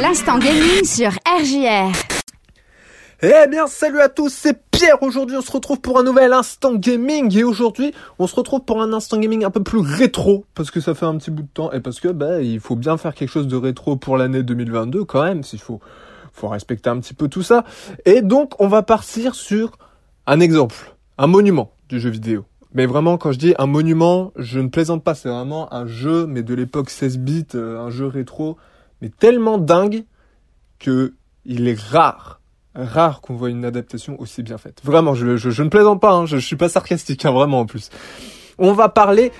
L'instant 0.00 0.38
gaming 0.38 0.84
sur 0.84 1.08
RJR. 1.26 1.90
Eh 3.22 3.48
bien, 3.48 3.66
salut 3.66 4.00
à 4.00 4.10
tous, 4.10 4.28
c'est 4.28 4.60
Pierre. 4.70 5.02
Aujourd'hui, 5.02 5.38
on 5.38 5.40
se 5.40 5.50
retrouve 5.50 5.80
pour 5.80 5.98
un 5.98 6.02
nouvel 6.02 6.34
instant 6.34 6.74
gaming. 6.74 7.34
Et 7.34 7.44
aujourd'hui, 7.44 7.94
on 8.18 8.26
se 8.26 8.34
retrouve 8.34 8.60
pour 8.60 8.82
un 8.82 8.92
instant 8.92 9.16
gaming 9.16 9.42
un 9.46 9.50
peu 9.50 9.62
plus 9.62 9.78
rétro. 9.78 10.44
Parce 10.54 10.70
que 10.70 10.80
ça 10.80 10.94
fait 10.94 11.06
un 11.06 11.16
petit 11.16 11.30
bout 11.30 11.44
de 11.44 11.48
temps. 11.48 11.72
Et 11.72 11.80
parce 11.80 12.00
que, 12.00 12.08
bah, 12.08 12.42
il 12.42 12.60
faut 12.60 12.76
bien 12.76 12.98
faire 12.98 13.14
quelque 13.14 13.30
chose 13.30 13.46
de 13.46 13.56
rétro 13.56 13.96
pour 13.96 14.18
l'année 14.18 14.42
2022 14.42 15.04
quand 15.04 15.24
même. 15.24 15.42
S'il 15.42 15.60
faut, 15.60 15.80
faut 16.30 16.48
respecter 16.48 16.90
un 16.90 17.00
petit 17.00 17.14
peu 17.14 17.28
tout 17.28 17.42
ça. 17.42 17.64
Et 18.04 18.20
donc, 18.20 18.52
on 18.60 18.68
va 18.68 18.82
partir 18.82 19.34
sur 19.34 19.78
un 20.26 20.40
exemple. 20.40 20.94
Un 21.16 21.26
monument 21.26 21.72
du 21.88 22.00
jeu 22.00 22.10
vidéo. 22.10 22.44
Mais 22.74 22.84
vraiment, 22.84 23.16
quand 23.16 23.32
je 23.32 23.38
dis 23.38 23.54
un 23.56 23.66
monument, 23.66 24.32
je 24.36 24.60
ne 24.60 24.68
plaisante 24.68 25.02
pas. 25.02 25.14
C'est 25.14 25.30
vraiment 25.30 25.72
un 25.72 25.86
jeu, 25.86 26.26
mais 26.26 26.42
de 26.42 26.52
l'époque 26.52 26.90
16 26.90 27.16
bits, 27.16 27.46
euh, 27.54 27.80
un 27.80 27.88
jeu 27.88 28.06
rétro, 28.06 28.58
mais 29.00 29.08
tellement 29.08 29.58
dingue 29.58 30.04
que 30.78 31.14
il 31.44 31.68
est 31.68 31.80
rare, 31.80 32.40
rare 32.74 33.20
qu'on 33.20 33.34
voit 33.34 33.50
une 33.50 33.64
adaptation 33.64 34.20
aussi 34.20 34.42
bien 34.42 34.58
faite. 34.58 34.80
Vraiment, 34.84 35.14
je, 35.14 35.26
ne 35.62 35.68
plaisante 35.68 36.00
pas. 36.00 36.12
Hein, 36.12 36.26
je, 36.26 36.38
je 36.38 36.46
suis 36.46 36.56
pas 36.56 36.68
sarcastique, 36.68 37.24
hein, 37.24 37.30
vraiment 37.30 37.60
en 37.60 37.66
plus. 37.66 37.90
On 38.58 38.72
va 38.72 38.88
parler 38.88 39.32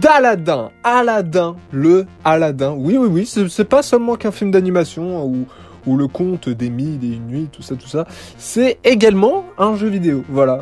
d'Aladin. 0.00 0.70
Aladdin, 0.82 1.56
le 1.70 2.06
Aladdin. 2.24 2.72
Oui, 2.72 2.96
oui, 2.96 3.08
oui, 3.08 3.48
c'est 3.48 3.64
pas 3.64 3.82
seulement 3.82 4.16
qu'un 4.16 4.32
film 4.32 4.50
d'animation 4.50 5.24
ou 5.24 5.46
ou 5.86 5.96
le 5.96 6.08
conte 6.08 6.48
des 6.48 6.70
mille 6.70 7.04
et 7.04 7.14
une 7.14 7.26
nuits, 7.26 7.48
tout 7.50 7.62
ça, 7.62 7.74
tout 7.74 7.88
ça. 7.88 8.06
C'est 8.38 8.78
également 8.84 9.46
un 9.58 9.76
jeu 9.76 9.88
vidéo, 9.88 10.24
voilà. 10.28 10.60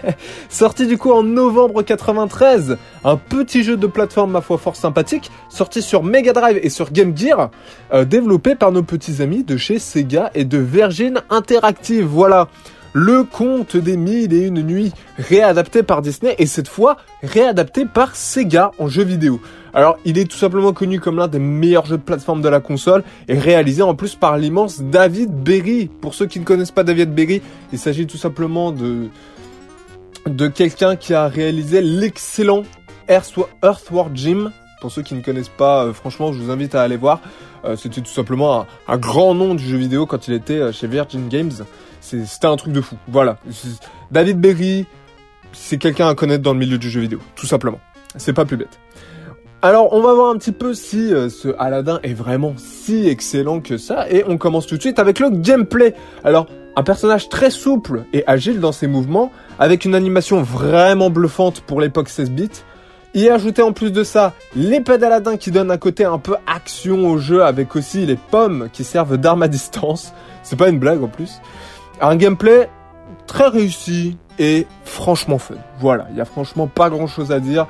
sorti 0.48 0.86
du 0.86 0.98
coup 0.98 1.12
en 1.12 1.22
novembre 1.22 1.82
93, 1.82 2.76
un 3.04 3.16
petit 3.16 3.62
jeu 3.62 3.76
de 3.76 3.86
plateforme 3.86 4.32
ma 4.32 4.40
foi 4.40 4.58
fort 4.58 4.76
sympathique, 4.76 5.30
sorti 5.48 5.82
sur 5.82 6.02
Mega 6.02 6.32
Drive 6.32 6.58
et 6.62 6.70
sur 6.70 6.90
Game 6.90 7.16
Gear, 7.16 7.50
euh, 7.92 8.04
développé 8.04 8.54
par 8.54 8.72
nos 8.72 8.82
petits 8.82 9.22
amis 9.22 9.44
de 9.44 9.56
chez 9.56 9.78
Sega 9.78 10.30
et 10.34 10.44
de 10.44 10.58
Virgin 10.58 11.22
Interactive, 11.30 12.04
voilà. 12.04 12.48
Le 12.96 13.24
conte 13.24 13.76
des 13.76 13.96
mille 13.96 14.32
et 14.32 14.46
une 14.46 14.62
nuits, 14.62 14.92
réadapté 15.18 15.82
par 15.82 16.00
Disney 16.00 16.36
et 16.38 16.46
cette 16.46 16.68
fois 16.68 16.96
réadapté 17.24 17.86
par 17.86 18.14
Sega 18.14 18.70
en 18.78 18.86
jeu 18.86 19.02
vidéo. 19.02 19.40
Alors, 19.74 19.98
il 20.04 20.16
est 20.16 20.30
tout 20.30 20.36
simplement 20.36 20.72
connu 20.72 21.00
comme 21.00 21.16
l'un 21.16 21.26
des 21.26 21.40
meilleurs 21.40 21.86
jeux 21.86 21.96
de 21.96 22.02
plateforme 22.02 22.40
de 22.40 22.48
la 22.48 22.60
console 22.60 23.02
et 23.26 23.36
réalisé 23.36 23.82
en 23.82 23.96
plus 23.96 24.14
par 24.14 24.38
l'immense 24.38 24.80
David 24.80 25.32
Berry. 25.32 25.90
Pour 26.00 26.14
ceux 26.14 26.26
qui 26.26 26.38
ne 26.38 26.44
connaissent 26.44 26.70
pas 26.70 26.84
David 26.84 27.12
Berry, 27.12 27.42
il 27.72 27.80
s'agit 27.80 28.06
tout 28.06 28.16
simplement 28.16 28.70
de 28.70 29.08
de 30.26 30.46
quelqu'un 30.46 30.96
qui 30.96 31.12
a 31.12 31.28
réalisé 31.28 31.82
l'excellent 31.82 32.62
Earthworm 33.08 34.16
Jim. 34.16 34.52
Pour 34.80 34.90
ceux 34.90 35.02
qui 35.02 35.14
ne 35.14 35.22
connaissent 35.22 35.48
pas, 35.48 35.84
euh, 35.84 35.92
franchement, 35.92 36.32
je 36.32 36.42
vous 36.42 36.50
invite 36.50 36.74
à 36.74 36.82
aller 36.82 36.96
voir. 36.96 37.20
Euh, 37.64 37.76
C'était 37.76 38.00
tout 38.00 38.12
simplement 38.12 38.66
un, 38.88 38.98
grand 38.98 39.34
nom 39.34 39.54
du 39.54 39.64
jeu 39.64 39.76
vidéo 39.76 40.06
quand 40.06 40.28
il 40.28 40.34
était 40.34 40.58
euh, 40.58 40.72
chez 40.72 40.86
Virgin 40.86 41.28
Games. 41.28 41.52
C'était 42.00 42.46
un 42.46 42.56
truc 42.56 42.72
de 42.72 42.80
fou. 42.80 42.96
Voilà. 43.08 43.38
David 44.10 44.38
Berry, 44.38 44.86
c'est 45.52 45.78
quelqu'un 45.78 46.08
à 46.08 46.14
connaître 46.14 46.42
dans 46.42 46.52
le 46.52 46.58
milieu 46.58 46.76
du 46.76 46.90
jeu 46.90 47.00
vidéo, 47.00 47.18
tout 47.34 47.46
simplement. 47.46 47.80
C'est 48.16 48.34
pas 48.34 48.44
plus 48.44 48.58
bête. 48.58 48.78
Alors, 49.62 49.94
on 49.94 50.02
va 50.02 50.12
voir 50.12 50.30
un 50.30 50.36
petit 50.36 50.52
peu 50.52 50.74
si 50.74 51.08
ce 51.08 51.54
Aladdin 51.58 51.98
est 52.02 52.12
vraiment 52.12 52.52
si 52.58 53.08
excellent 53.08 53.60
que 53.60 53.78
ça. 53.78 54.06
Et 54.10 54.22
on 54.28 54.36
commence 54.36 54.66
tout 54.66 54.76
de 54.76 54.82
suite 54.82 54.98
avec 54.98 55.18
le 55.18 55.30
gameplay. 55.30 55.94
Alors, 56.22 56.46
un 56.76 56.82
personnage 56.82 57.28
très 57.28 57.50
souple 57.50 58.04
et 58.12 58.24
agile 58.26 58.60
dans 58.60 58.72
ses 58.72 58.86
mouvements, 58.86 59.30
avec 59.58 59.84
une 59.84 59.94
animation 59.94 60.42
vraiment 60.42 61.08
bluffante 61.08 61.60
pour 61.60 61.80
l'époque 61.80 62.08
16 62.08 62.30
bits. 62.30 62.50
Y 63.14 63.28
ajouter 63.28 63.62
en 63.62 63.72
plus 63.72 63.92
de 63.92 64.02
ça 64.02 64.32
l'épée 64.56 64.98
d'Aladin 64.98 65.36
qui 65.36 65.52
donne 65.52 65.70
un 65.70 65.78
côté 65.78 66.04
un 66.04 66.18
peu 66.18 66.36
action 66.46 67.08
au 67.08 67.18
jeu, 67.18 67.44
avec 67.44 67.76
aussi 67.76 68.04
les 68.06 68.16
pommes 68.16 68.68
qui 68.72 68.82
servent 68.82 69.16
d'arme 69.16 69.42
à 69.42 69.48
distance. 69.48 70.12
C'est 70.42 70.56
pas 70.56 70.68
une 70.68 70.80
blague 70.80 71.02
en 71.02 71.08
plus. 71.08 71.40
Un 72.00 72.16
gameplay 72.16 72.68
très 73.26 73.48
réussi 73.48 74.18
et 74.38 74.66
franchement 74.84 75.38
fun. 75.38 75.54
Voilà, 75.80 76.08
il 76.10 76.16
y 76.16 76.20
a 76.20 76.24
franchement 76.24 76.66
pas 76.66 76.90
grand 76.90 77.06
chose 77.06 77.30
à 77.30 77.38
dire. 77.38 77.66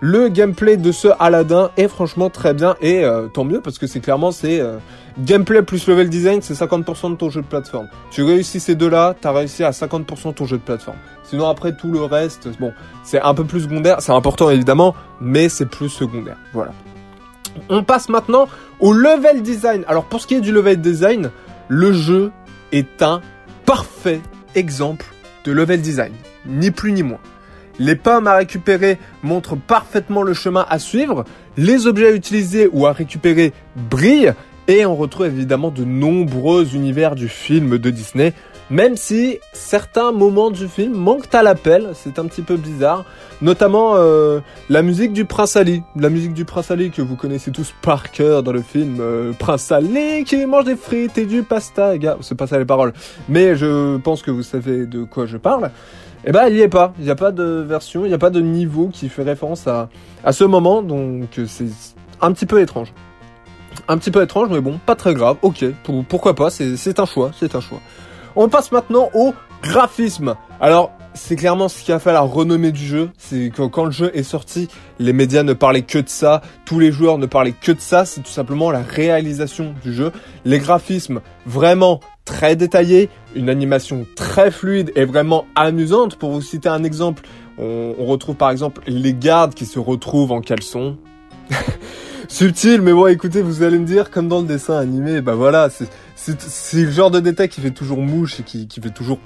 Le 0.00 0.28
gameplay 0.28 0.76
de 0.76 0.92
ce 0.92 1.08
Aladdin 1.18 1.70
est 1.78 1.88
franchement 1.88 2.28
très 2.28 2.52
bien 2.52 2.76
et 2.82 3.02
euh, 3.02 3.28
tant 3.28 3.44
mieux 3.44 3.62
parce 3.62 3.78
que 3.78 3.86
c'est 3.86 4.00
clairement 4.00 4.30
c'est 4.30 4.60
euh, 4.60 4.76
gameplay 5.18 5.62
plus 5.62 5.88
level 5.88 6.10
design, 6.10 6.42
c'est 6.42 6.52
50% 6.52 7.12
de 7.12 7.16
ton 7.16 7.30
jeu 7.30 7.40
de 7.40 7.46
plateforme. 7.46 7.88
Tu 8.10 8.22
réussis 8.22 8.60
ces 8.60 8.74
deux-là, 8.74 9.14
t'as 9.18 9.32
réussi 9.32 9.64
à 9.64 9.70
50% 9.70 10.28
de 10.28 10.32
ton 10.32 10.44
jeu 10.44 10.58
de 10.58 10.62
plateforme. 10.62 10.98
Sinon 11.24 11.48
après 11.48 11.74
tout 11.74 11.90
le 11.90 12.02
reste, 12.02 12.48
bon, 12.60 12.72
c'est 13.04 13.22
un 13.22 13.32
peu 13.32 13.44
plus 13.44 13.62
secondaire, 13.62 14.02
c'est 14.02 14.12
important 14.12 14.50
évidemment, 14.50 14.94
mais 15.20 15.48
c'est 15.48 15.66
plus 15.66 15.88
secondaire. 15.88 16.36
Voilà. 16.52 16.72
On 17.70 17.82
passe 17.82 18.10
maintenant 18.10 18.48
au 18.80 18.92
level 18.92 19.40
design. 19.40 19.82
Alors 19.88 20.04
pour 20.04 20.20
ce 20.20 20.26
qui 20.26 20.34
est 20.34 20.42
du 20.42 20.52
level 20.52 20.78
design, 20.78 21.30
le 21.68 21.92
jeu 21.94 22.32
est 22.70 23.02
un 23.02 23.22
parfait 23.64 24.20
exemple 24.54 25.06
de 25.46 25.52
level 25.52 25.80
design, 25.80 26.12
ni 26.44 26.70
plus 26.70 26.92
ni 26.92 27.02
moins. 27.02 27.20
Les 27.78 27.96
pommes 27.96 28.26
à 28.26 28.36
récupérer 28.36 28.98
montrent 29.22 29.56
parfaitement 29.56 30.22
le 30.22 30.34
chemin 30.34 30.66
à 30.68 30.78
suivre, 30.78 31.24
les 31.56 31.86
objets 31.86 32.08
à 32.08 32.12
utiliser 32.12 32.68
ou 32.72 32.86
à 32.86 32.92
récupérer 32.92 33.52
brillent, 33.76 34.34
et 34.68 34.84
on 34.86 34.96
retrouve 34.96 35.26
évidemment 35.26 35.70
de 35.70 35.84
nombreux 35.84 36.74
univers 36.74 37.14
du 37.14 37.28
film 37.28 37.78
de 37.78 37.90
Disney, 37.90 38.32
même 38.68 38.96
si 38.96 39.38
certains 39.52 40.10
moments 40.10 40.50
du 40.50 40.66
film 40.66 40.92
manquent 40.92 41.32
à 41.34 41.42
l'appel, 41.42 41.90
c'est 41.94 42.18
un 42.18 42.26
petit 42.26 42.42
peu 42.42 42.56
bizarre, 42.56 43.04
notamment 43.40 43.92
euh, 43.94 44.40
la 44.68 44.82
musique 44.82 45.12
du 45.12 45.24
Prince 45.24 45.56
Ali, 45.56 45.82
la 45.94 46.10
musique 46.10 46.34
du 46.34 46.44
Prince 46.44 46.70
Ali 46.72 46.90
que 46.90 47.02
vous 47.02 47.14
connaissez 47.14 47.52
tous 47.52 47.72
par 47.80 48.10
cœur 48.10 48.42
dans 48.42 48.52
le 48.52 48.62
film 48.62 48.98
euh, 49.00 49.32
Prince 49.38 49.70
Ali 49.70 50.24
qui 50.24 50.44
mange 50.46 50.64
des 50.64 50.76
frites 50.76 51.16
et 51.16 51.26
du 51.26 51.42
pasta, 51.44 51.96
gars, 51.96 52.16
c'est 52.22 52.34
pas 52.34 52.48
ça 52.48 52.58
les 52.58 52.64
paroles, 52.64 52.92
mais 53.28 53.54
je 53.54 53.98
pense 53.98 54.22
que 54.22 54.32
vous 54.32 54.42
savez 54.42 54.86
de 54.86 55.04
quoi 55.04 55.26
je 55.26 55.36
parle. 55.36 55.70
Eh 56.28 56.32
ben, 56.32 56.48
il 56.48 56.54
n'y 56.54 56.60
est 56.60 56.68
pas. 56.68 56.92
Il 56.98 57.04
n'y 57.04 57.10
a 57.10 57.14
pas 57.14 57.30
de 57.30 57.64
version, 57.66 58.04
il 58.04 58.08
n'y 58.08 58.14
a 58.14 58.18
pas 58.18 58.30
de 58.30 58.40
niveau 58.40 58.88
qui 58.88 59.08
fait 59.08 59.22
référence 59.22 59.66
à, 59.68 59.88
à 60.24 60.32
ce 60.32 60.42
moment, 60.42 60.82
donc 60.82 61.40
c'est 61.46 61.68
un 62.20 62.32
petit 62.32 62.46
peu 62.46 62.60
étrange. 62.60 62.92
Un 63.88 63.96
petit 63.98 64.10
peu 64.10 64.22
étrange, 64.22 64.48
mais 64.50 64.60
bon, 64.60 64.80
pas 64.84 64.96
très 64.96 65.14
grave. 65.14 65.36
Ok, 65.42 65.64
pour, 65.84 66.04
pourquoi 66.04 66.34
pas, 66.34 66.50
c'est 66.50 66.98
un 66.98 67.06
choix, 67.06 67.30
c'est 67.38 67.54
un 67.54 67.60
choix. 67.60 67.80
On 68.34 68.48
passe 68.48 68.72
maintenant 68.72 69.08
au 69.14 69.34
graphisme. 69.62 70.34
Alors, 70.60 70.90
c'est 71.14 71.36
clairement 71.36 71.68
ce 71.68 71.82
qui 71.82 71.92
a 71.92 71.98
fait 71.98 72.12
la 72.12 72.20
renommée 72.20 72.72
du 72.72 72.84
jeu. 72.84 73.10
C'est 73.16 73.50
que 73.50 73.62
quand 73.62 73.84
le 73.84 73.90
jeu 73.90 74.10
est 74.14 74.22
sorti, 74.22 74.68
les 74.98 75.12
médias 75.12 75.42
ne 75.42 75.52
parlaient 75.52 75.82
que 75.82 75.98
de 75.98 76.08
ça, 76.08 76.42
tous 76.64 76.78
les 76.78 76.92
joueurs 76.92 77.18
ne 77.18 77.26
parlaient 77.26 77.54
que 77.58 77.72
de 77.72 77.80
ça. 77.80 78.04
C'est 78.04 78.20
tout 78.20 78.30
simplement 78.30 78.70
la 78.70 78.82
réalisation 78.82 79.74
du 79.82 79.94
jeu. 79.94 80.12
Les 80.44 80.58
graphismes 80.58 81.20
vraiment 81.46 82.00
très 82.26 82.56
détaillés, 82.56 83.08
une 83.36 83.48
animation 83.48 84.06
très 84.16 84.50
fluide 84.50 84.92
et 84.96 85.04
vraiment 85.04 85.46
amusante. 85.54 86.16
Pour 86.16 86.32
vous 86.32 86.42
citer 86.42 86.68
un 86.68 86.82
exemple, 86.84 87.22
on, 87.58 87.94
retrouve 88.04 88.34
par 88.34 88.50
exemple 88.50 88.82
les 88.86 89.14
gardes 89.14 89.54
qui 89.54 89.66
se 89.66 89.78
retrouvent 89.78 90.32
en 90.32 90.40
caleçon. 90.40 90.96
Subtil, 92.28 92.80
mais 92.82 92.92
bon, 92.92 93.06
écoutez, 93.06 93.40
vous 93.40 93.62
allez 93.62 93.78
me 93.78 93.86
dire, 93.86 94.10
comme 94.10 94.28
dans 94.28 94.40
le 94.40 94.46
dessin 94.46 94.76
animé, 94.78 95.20
bah 95.20 95.34
voilà, 95.34 95.70
c'est 95.70 95.88
le 96.72 96.90
genre 96.90 97.10
de 97.10 97.20
détail 97.20 97.48
qui 97.48 97.60
fait 97.60 97.70
toujours 97.70 97.98
mouche 97.98 98.40
et 98.40 98.42
qui, 98.42 98.66
qui 98.66 98.80
fait 98.80 98.90
toujours 98.90 99.18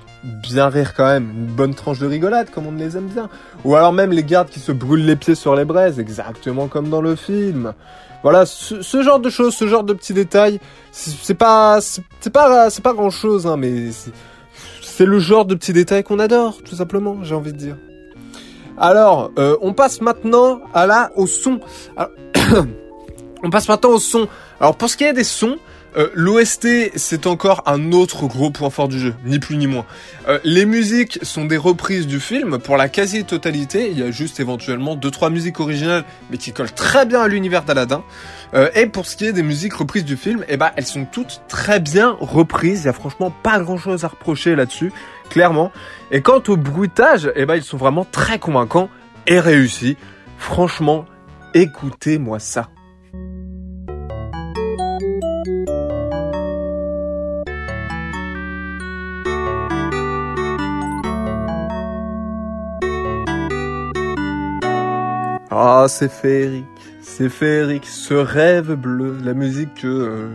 bien 0.42 0.68
rire 0.68 0.94
quand 0.94 1.06
même. 1.06 1.30
Une 1.30 1.46
bonne 1.46 1.74
tranche 1.74 1.98
de 1.98 2.06
rigolade, 2.06 2.50
comme 2.50 2.66
on 2.66 2.72
les 2.72 2.96
aime 2.96 3.06
bien. 3.06 3.28
Ou 3.64 3.76
alors 3.76 3.92
même 3.92 4.10
les 4.10 4.24
gardes 4.24 4.48
qui 4.48 4.60
se 4.60 4.72
brûlent 4.72 5.06
les 5.06 5.16
pieds 5.16 5.34
sur 5.34 5.54
les 5.54 5.64
braises, 5.64 5.98
exactement 5.98 6.68
comme 6.68 6.88
dans 6.90 7.00
le 7.00 7.16
film. 7.16 7.72
Voilà, 8.22 8.44
ce, 8.44 8.82
ce 8.82 9.02
genre 9.02 9.18
de 9.20 9.30
choses, 9.30 9.54
ce 9.54 9.66
genre 9.66 9.84
de 9.84 9.94
petits 9.94 10.12
détails, 10.12 10.60
c'est 10.92 11.34
pas, 11.34 11.80
c'est 11.80 12.30
pas, 12.30 12.68
c'est 12.68 12.82
pas 12.82 12.92
grand 12.92 13.10
chose, 13.10 13.46
hein, 13.46 13.56
mais 13.56 13.90
c'est 14.82 15.06
le 15.06 15.18
genre 15.18 15.46
de 15.46 15.54
petits 15.54 15.72
détails 15.72 16.04
qu'on 16.04 16.18
adore, 16.18 16.62
tout 16.62 16.74
simplement, 16.74 17.22
j'ai 17.22 17.34
envie 17.34 17.52
de 17.52 17.58
dire. 17.58 17.76
Alors, 18.76 19.30
euh, 19.38 19.56
on 19.62 19.72
passe 19.72 20.00
maintenant 20.00 20.60
à 20.74 20.86
la, 20.86 21.10
au 21.16 21.26
son. 21.26 21.60
Alors, 21.96 22.10
on 23.42 23.48
passe 23.48 23.68
maintenant 23.68 23.90
au 23.90 23.98
son. 23.98 24.28
Alors, 24.60 24.76
pour 24.76 24.90
ce 24.90 24.96
qui 24.98 25.04
est 25.04 25.12
des 25.14 25.24
sons, 25.24 25.56
euh, 25.96 26.08
L'OST, 26.14 26.92
c'est 26.96 27.26
encore 27.26 27.62
un 27.66 27.92
autre 27.92 28.26
gros 28.26 28.50
point 28.50 28.70
fort 28.70 28.88
du 28.88 28.98
jeu, 28.98 29.15
ni 29.24 29.38
plus 29.38 29.56
ni 29.56 29.66
moins. 29.66 29.84
Euh, 30.28 30.38
les 30.44 30.65
musiques 30.65 31.18
sont 31.22 31.44
des 31.44 31.56
reprises 31.56 32.06
du 32.06 32.20
film 32.20 32.59
pour 32.59 32.76
la 32.76 32.88
quasi-totalité. 32.88 33.91
Il 33.91 33.98
y 33.98 34.03
a 34.03 34.10
juste 34.10 34.38
éventuellement 34.41 34.94
deux 34.94 35.10
trois 35.10 35.30
musiques 35.30 35.59
originales, 35.59 36.04
mais 36.30 36.38
qui 36.38 36.53
collent 36.53 36.72
très 36.72 37.06
bien 37.06 37.20
à 37.20 37.28
l'univers 37.28 37.65
d'Aladin. 37.65 38.04
Euh, 38.54 38.70
et 38.74 38.86
pour 38.86 39.06
ce 39.06 39.16
qui 39.16 39.26
est 39.26 39.32
des 39.32 39.42
musiques 39.42 39.74
reprises 39.74 40.04
du 40.04 40.16
film, 40.16 40.44
eh 40.48 40.56
ben 40.56 40.70
elles 40.76 40.86
sont 40.86 41.04
toutes 41.04 41.42
très 41.48 41.80
bien 41.80 42.16
reprises. 42.20 42.82
Il 42.82 42.86
y 42.86 42.88
a 42.88 42.92
franchement 42.92 43.32
pas 43.42 43.59
grand-chose 43.59 44.04
à 44.04 44.09
reprocher 44.09 44.54
là-dessus, 44.54 44.92
clairement. 45.28 45.72
Et 46.12 46.22
quant 46.22 46.42
au 46.48 46.56
bruitage, 46.56 47.30
eh 47.34 47.47
ben 47.47 47.56
ils 47.56 47.65
sont 47.65 47.76
vraiment 47.76 48.06
très 48.10 48.38
convaincants 48.38 48.88
et 49.26 49.41
réussis. 49.41 49.97
Franchement, 50.38 51.04
écoutez-moi 51.54 52.38
ça. 52.38 52.68
Ah, 65.62 65.89
c'est 65.89 66.10
féerique, 66.10 66.65
c'est 67.03 67.28
féerique, 67.28 67.84
ce 67.84 68.15
rêve 68.15 68.72
bleu, 68.77 69.18
la 69.22 69.34
musique 69.34 69.74
que 69.74 69.86
euh, 69.86 70.28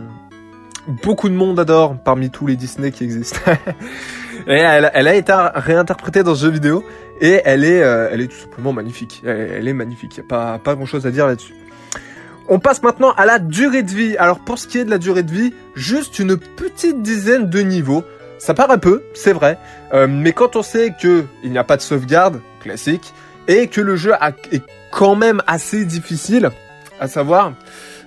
beaucoup 1.02 1.28
de 1.28 1.34
monde 1.34 1.58
adore 1.58 1.96
parmi 1.98 2.30
tous 2.30 2.46
les 2.46 2.54
Disney 2.54 2.92
qui 2.92 3.02
existent. 3.02 3.40
et 4.46 4.52
elle, 4.52 5.08
a 5.08 5.14
été 5.16 5.34
réinterprétée 5.56 6.22
dans 6.22 6.36
ce 6.36 6.44
jeu 6.44 6.52
vidéo 6.52 6.84
et 7.20 7.42
elle 7.44 7.64
est, 7.64 7.82
euh, 7.82 8.16
tout 8.28 8.36
simplement 8.36 8.72
magnifique. 8.72 9.20
Elle, 9.26 9.66
est 9.66 9.72
magnifique. 9.72 10.14
Il 10.14 10.18
y 10.18 10.20
a 10.20 10.28
pas, 10.28 10.60
pas 10.60 10.76
grand 10.76 10.86
chose 10.86 11.08
à 11.08 11.10
dire 11.10 11.26
là-dessus. 11.26 11.54
On 12.48 12.60
passe 12.60 12.84
maintenant 12.84 13.10
à 13.16 13.26
la 13.26 13.40
durée 13.40 13.82
de 13.82 13.90
vie. 13.90 14.16
Alors 14.18 14.38
pour 14.38 14.60
ce 14.60 14.68
qui 14.68 14.78
est 14.78 14.84
de 14.84 14.90
la 14.90 14.98
durée 14.98 15.24
de 15.24 15.32
vie, 15.32 15.52
juste 15.74 16.20
une 16.20 16.36
petite 16.36 17.02
dizaine 17.02 17.50
de 17.50 17.60
niveaux. 17.62 18.04
Ça 18.38 18.54
paraît 18.54 18.78
peu, 18.78 19.02
c'est 19.12 19.32
vrai, 19.32 19.58
euh, 19.92 20.06
mais 20.08 20.32
quand 20.32 20.54
on 20.54 20.62
sait 20.62 20.94
que 21.02 21.24
il 21.42 21.50
n'y 21.50 21.58
a 21.58 21.64
pas 21.64 21.76
de 21.76 21.82
sauvegarde 21.82 22.40
classique 22.60 23.12
et 23.48 23.68
que 23.68 23.80
le 23.80 23.96
jeu 23.96 24.12
est 24.52 24.62
quand 24.90 25.14
même 25.14 25.42
assez 25.46 25.84
difficile, 25.84 26.50
à 27.00 27.08
savoir, 27.08 27.52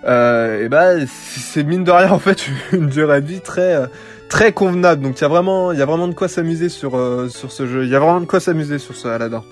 euh, 0.06 0.66
et 0.66 0.70
ben 0.70 1.06
c'est 1.08 1.64
mine 1.64 1.84
de 1.84 1.92
rien 1.92 2.12
en 2.12 2.20
fait 2.20 2.48
une 2.72 2.88
durée 2.88 3.22
de 3.22 3.28
vie 3.28 3.42
très 3.42 3.76
euh, 3.76 3.88
très 4.30 4.54
convenable. 4.54 5.04
Donc 5.04 5.20
il 5.20 5.22
y 5.22 5.26
a 5.26 5.28
vraiment 5.28 5.72
il 5.72 5.80
y 5.80 5.82
a 5.82 5.86
vraiment 5.86 6.08
de 6.08 6.14
quoi 6.14 6.28
s'amuser 6.28 6.70
sur 6.70 6.98
euh, 6.98 7.28
sur 7.28 7.52
ce 7.52 7.68
jeu. 7.68 7.84
Il 7.84 7.90
y 7.90 7.96
a 7.96 8.00
vraiment 8.00 8.22
de 8.22 8.26
quoi 8.26 8.40
s'amuser 8.40 8.80
sur 8.80 8.96
ce 8.96 9.08
Aladdin. 9.08 9.44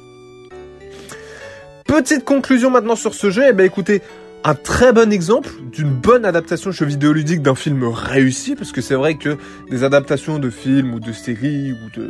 Petite 1.85 2.23
conclusion 2.23 2.69
maintenant 2.69 2.95
sur 2.95 3.13
ce 3.13 3.29
jeu. 3.29 3.43
Eh 3.49 3.53
ben 3.53 3.65
écoutez, 3.65 4.01
un 4.47 4.55
très 4.55 4.93
bon 4.93 5.11
exemple 5.11 5.49
d'une 5.73 5.89
bonne 5.89 6.23
adaptation 6.23 6.71
jeu 6.71 6.85
vidéo 6.85 7.11
ludique 7.11 7.41
d'un 7.41 7.53
film 7.53 7.83
réussi, 7.83 8.55
parce 8.55 8.71
que 8.71 8.79
c'est 8.79 8.95
vrai 8.95 9.15
que 9.15 9.35
des 9.69 9.83
adaptations 9.83 10.39
de 10.39 10.49
films 10.49 10.93
ou 10.93 11.01
de 11.01 11.11
séries 11.11 11.73
ou 11.73 11.99
de 11.99 12.09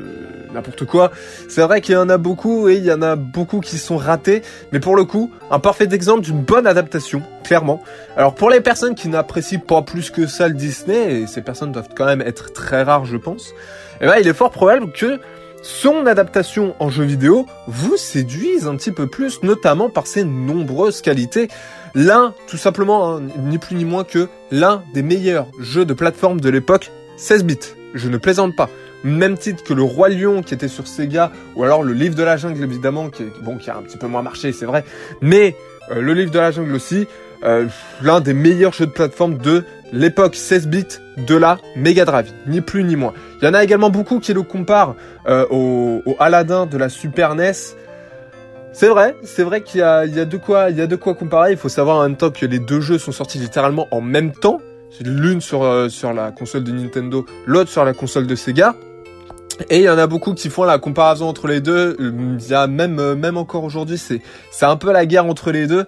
n'importe 0.53 0.85
quoi, 0.85 1.11
c'est 1.49 1.63
vrai 1.63 1.81
qu'il 1.81 1.95
y 1.95 1.97
en 1.97 2.09
a 2.09 2.19
beaucoup 2.19 2.69
et 2.69 2.75
il 2.75 2.85
y 2.85 2.91
en 2.91 3.01
a 3.01 3.15
beaucoup 3.15 3.59
qui 3.59 3.79
sont 3.79 3.97
ratés, 3.97 4.43
mais 4.71 4.79
pour 4.79 4.95
le 4.95 5.03
coup, 5.03 5.31
un 5.49 5.57
parfait 5.57 5.89
exemple 5.91 6.21
d'une 6.21 6.43
bonne 6.43 6.67
adaptation, 6.67 7.23
clairement. 7.43 7.81
Alors 8.15 8.35
pour 8.35 8.51
les 8.51 8.61
personnes 8.61 8.93
qui 8.93 9.07
n'apprécient 9.07 9.59
pas 9.59 9.81
plus 9.81 10.11
que 10.11 10.27
ça 10.27 10.47
le 10.47 10.53
Disney, 10.53 11.21
et 11.21 11.25
ces 11.25 11.41
personnes 11.41 11.71
doivent 11.71 11.89
quand 11.95 12.05
même 12.05 12.21
être 12.21 12.53
très 12.53 12.83
rares 12.83 13.05
je 13.05 13.17
pense, 13.17 13.49
eh 13.99 14.05
ben 14.05 14.17
il 14.21 14.27
est 14.27 14.35
fort 14.35 14.51
probable 14.51 14.91
que 14.91 15.19
son 15.67 16.05
adaptation 16.05 16.75
en 16.79 16.89
jeu 16.89 17.03
vidéo 17.03 17.45
vous 17.67 17.97
séduise 17.97 18.67
un 18.67 18.77
petit 18.77 18.93
peu 18.93 19.05
plus, 19.05 19.43
notamment 19.43 19.89
par 19.89 20.07
ses 20.07 20.23
nombreuses 20.23 21.01
qualités. 21.01 21.49
L'un, 21.93 22.33
tout 22.47 22.55
simplement, 22.55 23.17
hein, 23.17 23.23
ni 23.37 23.57
plus 23.57 23.75
ni 23.75 23.83
moins 23.83 24.05
que 24.05 24.29
l'un 24.49 24.81
des 24.93 25.01
meilleurs 25.01 25.47
jeux 25.59 25.83
de 25.83 25.93
plateforme 25.93 26.39
de 26.39 26.49
l'époque, 26.49 26.89
16 27.17 27.43
bits. 27.43 27.59
Je 27.93 28.07
ne 28.07 28.15
plaisante 28.15 28.55
pas. 28.55 28.69
Même 29.03 29.37
titre 29.37 29.61
que 29.61 29.73
le 29.73 29.83
Roi 29.83 30.07
Lion 30.07 30.41
qui 30.41 30.53
était 30.53 30.69
sur 30.69 30.87
Sega, 30.87 31.33
ou 31.57 31.65
alors 31.65 31.83
le 31.83 31.91
Livre 31.91 32.15
de 32.15 32.23
la 32.23 32.37
Jungle 32.37 32.63
évidemment, 32.63 33.09
qui, 33.09 33.25
bon, 33.43 33.57
qui 33.57 33.69
a 33.69 33.75
un 33.75 33.81
petit 33.81 33.97
peu 33.97 34.07
moins 34.07 34.21
marché, 34.21 34.53
c'est 34.53 34.65
vrai, 34.65 34.85
mais 35.19 35.53
euh, 35.91 35.99
le 35.99 36.13
Livre 36.13 36.31
de 36.31 36.39
la 36.39 36.51
Jungle 36.51 36.75
aussi, 36.75 37.07
euh, 37.43 37.67
l'un 38.01 38.21
des 38.21 38.33
meilleurs 38.33 38.71
jeux 38.71 38.85
de 38.85 38.91
plateforme 38.91 39.37
de 39.37 39.65
l'époque 39.91 40.35
16 40.35 40.67
bits 40.67 40.99
de 41.17 41.35
la 41.35 41.57
Mega 41.75 42.05
Drive, 42.05 42.31
ni 42.45 42.61
plus 42.61 42.83
ni 42.83 42.95
moins. 42.95 43.13
Il 43.41 43.45
y 43.45 43.47
en 43.47 43.53
a 43.53 43.63
également 43.63 43.89
beaucoup 43.89 44.19
qui 44.19 44.33
le 44.33 44.43
comparent 44.43 44.95
euh, 45.27 45.45
au, 45.49 46.01
au, 46.05 46.15
Aladdin 46.19 46.65
de 46.65 46.77
la 46.77 46.89
Super 46.89 47.35
NES. 47.35 47.53
C'est 48.73 48.89
vrai, 48.89 49.15
c'est 49.23 49.43
vrai 49.43 49.61
qu'il 49.61 49.79
y 49.79 49.81
y 49.81 50.19
a 50.19 50.25
de 50.25 50.37
quoi, 50.37 50.69
il 50.69 50.77
y 50.77 50.81
a 50.81 50.87
de 50.87 50.95
quoi 50.95 51.15
comparer. 51.15 51.51
Il 51.51 51.57
faut 51.57 51.69
savoir 51.69 51.97
en 51.97 52.03
même 52.03 52.17
temps 52.17 52.29
que 52.29 52.45
les 52.45 52.59
deux 52.59 52.81
jeux 52.81 52.99
sont 52.99 53.11
sortis 53.11 53.39
littéralement 53.39 53.87
en 53.91 54.01
même 54.01 54.31
temps. 54.31 54.61
L'une 55.03 55.41
sur 55.41 55.63
euh, 55.63 55.89
sur 55.89 56.13
la 56.13 56.31
console 56.31 56.63
de 56.63 56.71
Nintendo, 56.71 57.25
l'autre 57.45 57.69
sur 57.69 57.83
la 57.83 57.93
console 57.93 58.27
de 58.27 58.35
Sega. 58.35 58.75
Et 59.69 59.77
il 59.77 59.83
y 59.83 59.89
en 59.89 59.97
a 59.97 60.07
beaucoup 60.07 60.33
qui 60.33 60.49
font 60.49 60.63
la 60.63 60.77
comparaison 60.77 61.27
entre 61.27 61.47
les 61.47 61.61
deux. 61.61 61.97
Il 61.99 62.47
y 62.47 62.53
a 62.53 62.67
même 62.67 63.15
même 63.15 63.37
encore 63.37 63.63
aujourd'hui, 63.63 63.97
c'est 63.97 64.21
c'est 64.51 64.65
un 64.65 64.77
peu 64.77 64.91
la 64.91 65.05
guerre 65.05 65.25
entre 65.25 65.51
les 65.51 65.67
deux. 65.67 65.85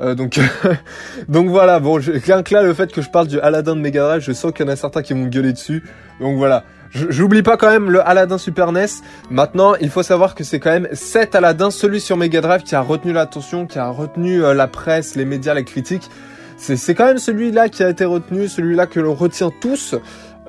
Euh, 0.00 0.14
donc, 0.14 0.40
donc 1.28 1.48
voilà, 1.48 1.78
bon, 1.78 2.00
rien 2.00 2.42
que 2.42 2.54
là, 2.54 2.62
le 2.62 2.74
fait 2.74 2.92
que 2.92 3.02
je 3.02 3.10
parle 3.10 3.28
du 3.28 3.38
Aladdin 3.40 3.76
de 3.76 3.80
Mega 3.80 4.02
Drive, 4.02 4.22
je 4.22 4.32
sens 4.32 4.52
qu'il 4.52 4.66
y 4.66 4.68
en 4.68 4.72
a 4.72 4.76
certains 4.76 5.02
qui 5.02 5.12
vont 5.12 5.26
gueuler 5.26 5.52
dessus. 5.52 5.84
Donc 6.20 6.36
voilà. 6.36 6.64
J'oublie 6.94 7.42
pas 7.42 7.56
quand 7.56 7.70
même 7.70 7.90
le 7.90 8.06
Aladdin 8.06 8.36
Super 8.36 8.70
NES. 8.70 8.86
Maintenant, 9.30 9.74
il 9.76 9.88
faut 9.88 10.02
savoir 10.02 10.34
que 10.34 10.44
c'est 10.44 10.60
quand 10.60 10.70
même 10.70 10.88
cet 10.92 11.34
Aladdin, 11.34 11.70
celui 11.70 12.00
sur 12.02 12.18
Mega 12.18 12.42
Drive, 12.42 12.64
qui 12.64 12.74
a 12.74 12.82
retenu 12.82 13.14
l'attention, 13.14 13.66
qui 13.66 13.78
a 13.78 13.88
retenu 13.88 14.44
euh, 14.44 14.52
la 14.52 14.66
presse, 14.66 15.16
les 15.16 15.24
médias, 15.24 15.54
les 15.54 15.64
critiques. 15.64 16.10
C'est 16.58 16.94
quand 16.94 17.06
même 17.06 17.18
celui-là 17.18 17.68
qui 17.68 17.82
a 17.82 17.88
été 17.88 18.04
retenu, 18.04 18.46
celui-là 18.46 18.86
que 18.86 19.00
l'on 19.00 19.14
retient 19.14 19.50
tous. 19.60 19.96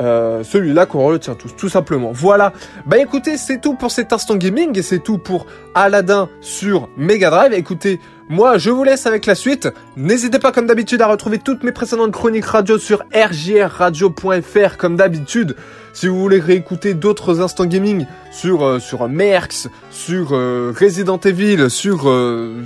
Euh, 0.01 0.43
celui-là 0.43 0.85
qu'on 0.85 1.05
retient 1.05 1.35
tous, 1.35 1.55
tout 1.55 1.69
simplement. 1.69 2.11
Voilà. 2.11 2.53
Bah 2.85 2.97
écoutez, 2.97 3.37
c'est 3.37 3.61
tout 3.61 3.75
pour 3.75 3.91
cet 3.91 4.11
instant 4.11 4.35
gaming 4.35 4.77
et 4.77 4.81
c'est 4.81 4.99
tout 4.99 5.19
pour 5.19 5.45
Aladdin 5.75 6.29
sur 6.41 6.89
Mega 6.97 7.29
Drive. 7.29 7.53
Écoutez, 7.53 7.99
moi, 8.29 8.57
je 8.57 8.71
vous 8.71 8.83
laisse 8.83 9.05
avec 9.05 9.25
la 9.25 9.35
suite. 9.35 9.69
N'hésitez 9.97 10.39
pas, 10.39 10.51
comme 10.51 10.65
d'habitude, 10.65 11.01
à 11.01 11.07
retrouver 11.07 11.37
toutes 11.37 11.63
mes 11.63 11.71
précédentes 11.71 12.11
chroniques 12.11 12.45
radio 12.45 12.77
sur 12.79 13.03
rgrradio.fr, 13.13 14.77
comme 14.77 14.95
d'habitude. 14.95 15.55
Si 15.93 16.07
vous 16.07 16.19
voulez 16.19 16.39
réécouter 16.39 16.95
d'autres 16.95 17.41
instants 17.41 17.65
gaming 17.65 18.07
sur 18.31 18.65
euh, 18.65 18.79
sur 18.79 19.07
Merx, 19.07 19.67
sur 19.91 20.29
euh, 20.31 20.73
Resident 20.75 21.19
Evil, 21.19 21.69
sur 21.69 22.09
euh, 22.09 22.63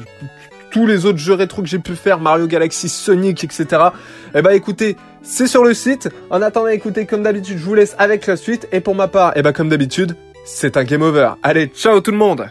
tous 0.71 0.85
les 0.85 1.05
autres 1.05 1.17
jeux 1.17 1.33
rétro 1.33 1.61
que 1.61 1.67
j'ai 1.67 1.79
pu 1.79 1.95
faire, 1.95 2.19
Mario 2.19 2.47
Galaxy, 2.47 2.87
Sonic, 2.87 3.43
etc. 3.43 3.65
Eh 4.35 4.41
ben 4.41 4.51
écoutez, 4.51 4.95
c'est 5.27 5.47
sur 5.47 5.63
le 5.63 5.73
site. 5.73 6.09
En 6.29 6.41
attendant, 6.41 6.67
écoutez, 6.67 7.05
comme 7.05 7.23
d'habitude, 7.23 7.57
je 7.57 7.63
vous 7.63 7.75
laisse 7.75 7.95
avec 7.99 8.25
la 8.27 8.37
suite. 8.37 8.67
Et 8.71 8.79
pour 8.79 8.95
ma 8.95 9.07
part, 9.07 9.33
eh 9.35 9.41
ben 9.41 9.51
comme 9.51 9.69
d'habitude, 9.69 10.15
c'est 10.45 10.77
un 10.77 10.83
game 10.83 11.01
over. 11.01 11.31
Allez, 11.43 11.67
ciao 11.67 11.99
tout 12.01 12.11
le 12.11 12.17
monde 12.17 12.49